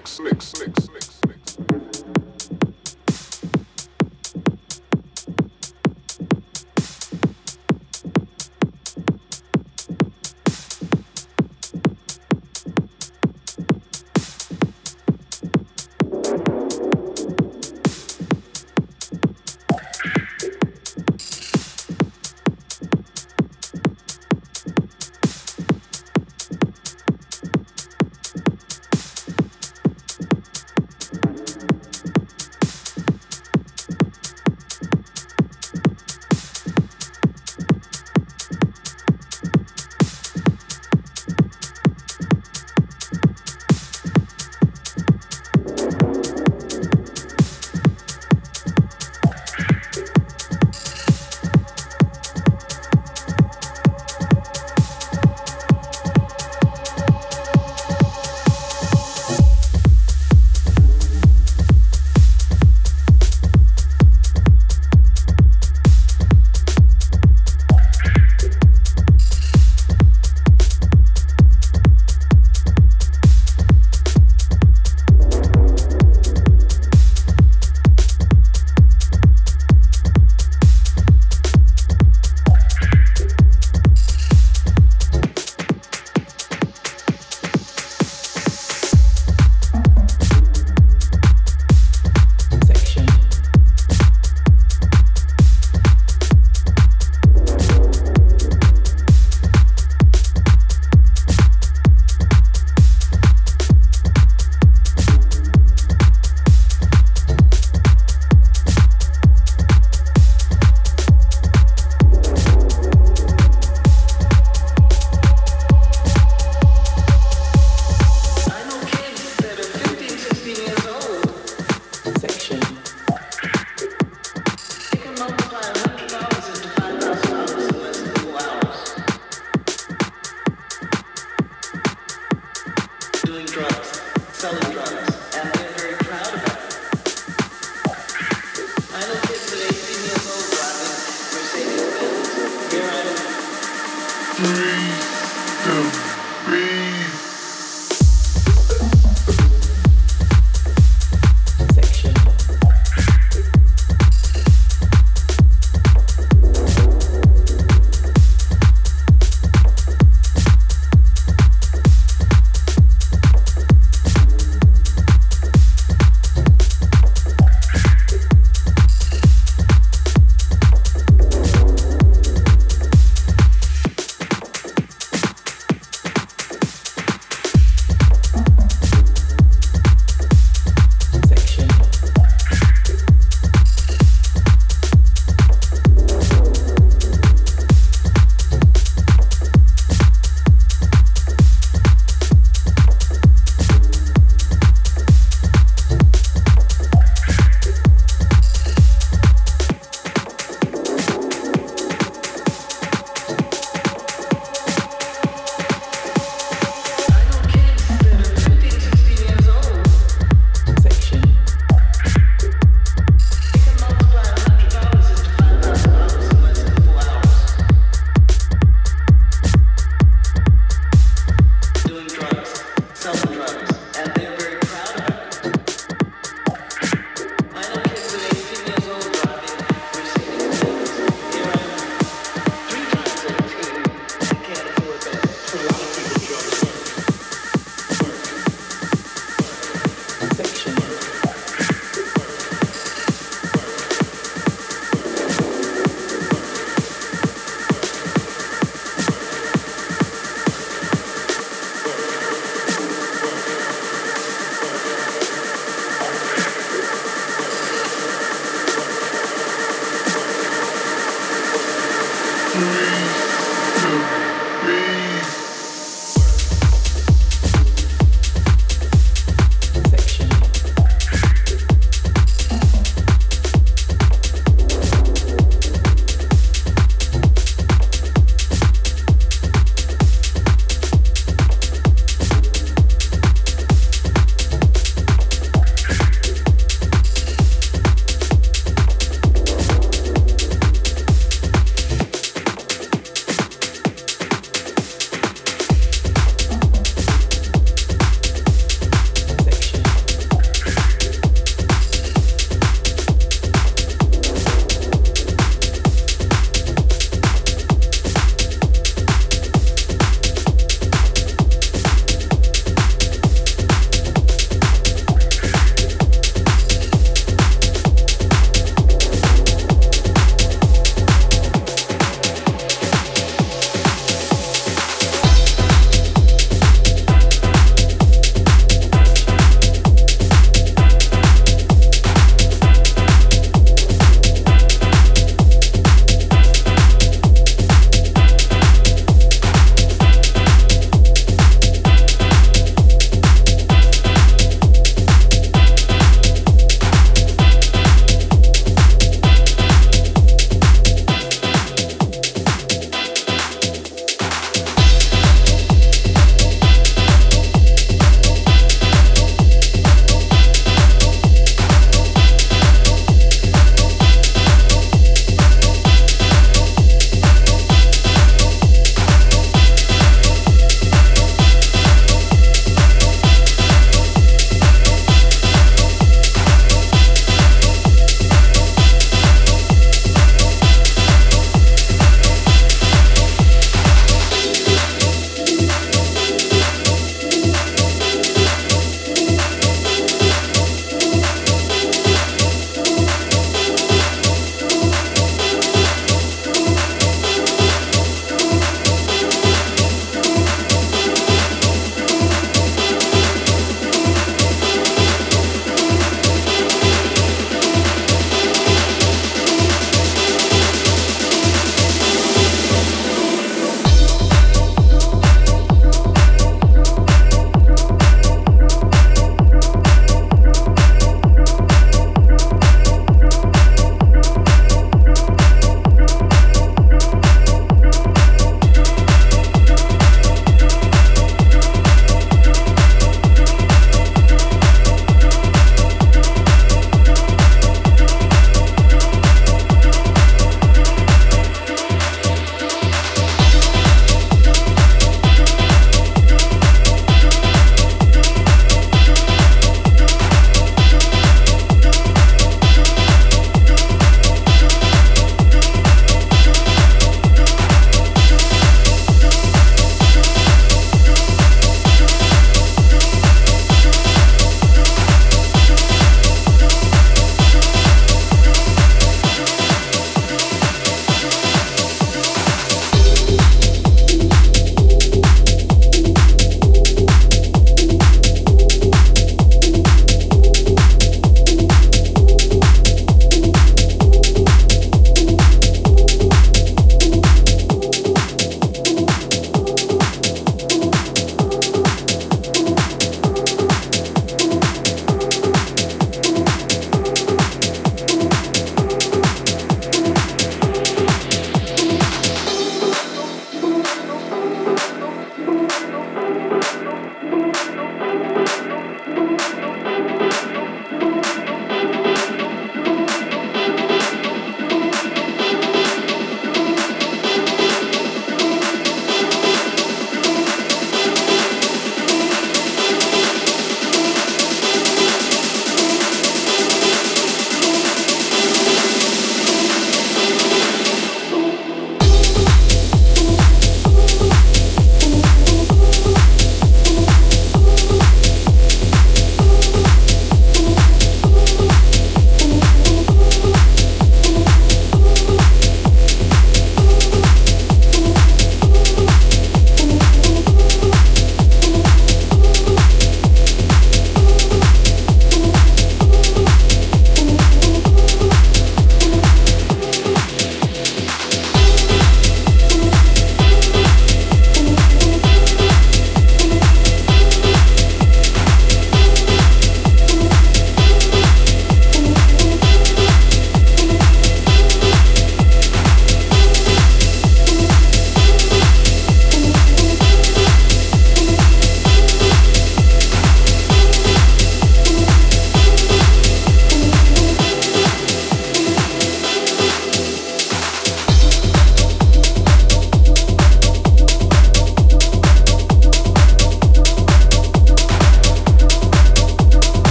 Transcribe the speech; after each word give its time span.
mix, 0.00 0.20
mix, 0.20 0.54
mix. 0.60 0.89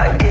I 0.00 0.16
get 0.16 0.27